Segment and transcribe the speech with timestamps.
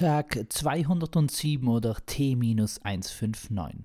[0.00, 3.84] Tag 207 oder T-159.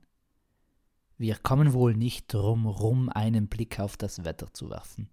[1.18, 5.10] Wir kommen wohl nicht drum rum, einen Blick auf das Wetter zu werfen.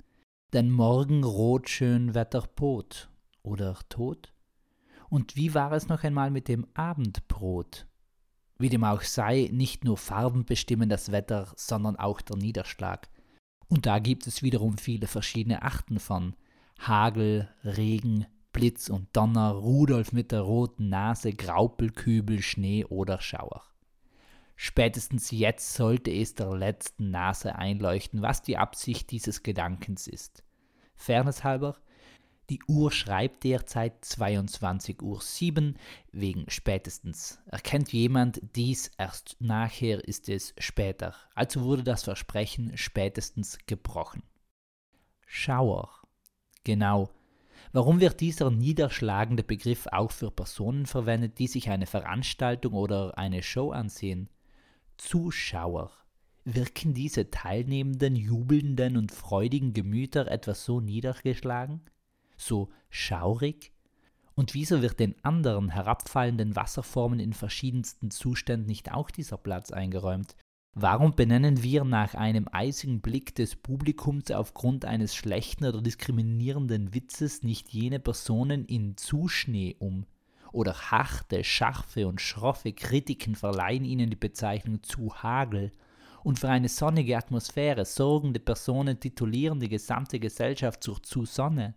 [0.52, 3.10] Denn morgen rot schön Wetterpot
[3.42, 4.32] oder tot?
[5.10, 7.88] Und wie war es noch einmal mit dem Abendbrot?
[8.58, 13.08] Wie dem auch sei, nicht nur Farben bestimmen das Wetter, sondern auch der Niederschlag.
[13.66, 16.36] Und da gibt es wiederum viele verschiedene Arten von
[16.78, 23.62] Hagel, Regen, Blitz und Donner, Rudolf mit der roten Nase, Graupelkübel, Schnee oder Schauer.
[24.56, 30.44] Spätestens jetzt sollte es der letzten Nase einleuchten, was die Absicht dieses Gedankens ist.
[30.94, 31.76] Fairness halber,
[32.50, 35.74] die Uhr schreibt derzeit 22.07 Uhr
[36.12, 37.40] wegen spätestens.
[37.46, 41.14] Erkennt jemand dies erst nachher, ist es später.
[41.34, 44.22] Also wurde das Versprechen spätestens gebrochen.
[45.26, 45.88] Schauer.
[46.64, 47.08] Genau,
[47.74, 53.42] Warum wird dieser niederschlagende Begriff auch für Personen verwendet, die sich eine Veranstaltung oder eine
[53.42, 54.28] Show ansehen?
[54.98, 55.90] Zuschauer.
[56.44, 61.80] Wirken diese teilnehmenden, jubelnden und freudigen Gemüter etwas so niedergeschlagen?
[62.36, 63.72] So schaurig?
[64.34, 70.36] Und wieso wird den anderen herabfallenden Wasserformen in verschiedensten Zuständen nicht auch dieser Platz eingeräumt?
[70.74, 77.42] Warum benennen wir nach einem eisigen Blick des Publikums aufgrund eines schlechten oder diskriminierenden Witzes
[77.42, 80.06] nicht jene Personen in Zuschnee um?
[80.50, 85.72] Oder harte, scharfe und schroffe Kritiken verleihen ihnen die Bezeichnung zu Hagel?
[86.24, 91.74] Und für eine sonnige Atmosphäre sorgende Personen titulieren die gesamte Gesellschaft zur Zusonne,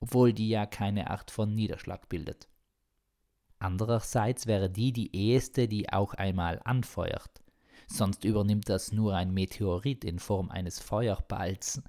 [0.00, 2.48] obwohl die ja keine Art von Niederschlag bildet.
[3.60, 7.40] Andererseits wäre die die eheste, die auch einmal anfeuert
[7.90, 11.82] sonst übernimmt das nur ein Meteorit in Form eines Feuerballs.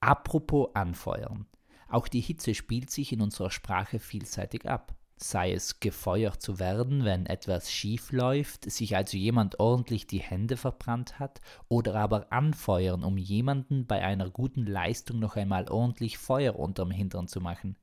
[0.00, 1.46] Apropos anfeuern.
[1.88, 4.94] Auch die Hitze spielt sich in unserer Sprache vielseitig ab.
[5.16, 10.56] Sei es gefeuert zu werden, wenn etwas schief läuft, sich also jemand ordentlich die Hände
[10.56, 16.58] verbrannt hat, oder aber anfeuern, um jemanden bei einer guten Leistung noch einmal ordentlich Feuer
[16.58, 17.76] unterm Hintern zu machen.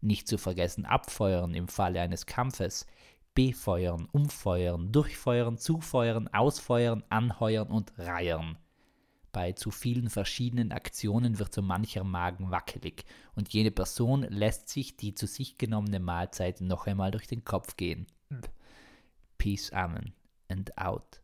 [0.00, 2.86] Nicht zu vergessen abfeuern im Falle eines Kampfes,
[3.36, 8.58] befeuern, umfeuern, durchfeuern, zufeuern, ausfeuern, anheuern und reiern.
[9.30, 13.04] Bei zu vielen verschiedenen Aktionen wird so mancher Magen wackelig
[13.34, 17.76] und jene Person lässt sich die zu sich genommene Mahlzeit noch einmal durch den Kopf
[17.76, 18.06] gehen.
[19.36, 20.14] Peace, Amen
[20.48, 21.20] and out.